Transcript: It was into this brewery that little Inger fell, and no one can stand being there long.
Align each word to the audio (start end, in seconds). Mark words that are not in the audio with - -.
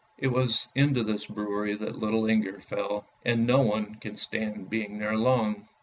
It 0.17 0.29
was 0.29 0.67
into 0.73 1.03
this 1.03 1.27
brewery 1.27 1.75
that 1.75 1.95
little 1.99 2.25
Inger 2.25 2.59
fell, 2.59 3.05
and 3.23 3.45
no 3.45 3.61
one 3.61 3.93
can 4.01 4.15
stand 4.15 4.67
being 4.67 4.97
there 4.97 5.15
long. 5.15 5.67